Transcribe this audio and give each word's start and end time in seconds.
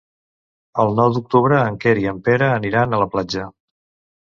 El 0.83 0.93
nou 0.99 1.13
d'octubre 1.17 1.59
en 1.67 1.77
Quer 1.85 1.95
i 2.05 2.09
en 2.15 2.23
Pere 2.31 2.49
aniran 2.57 2.91
a 3.01 3.05
la 3.05 3.11
platja. 3.15 3.49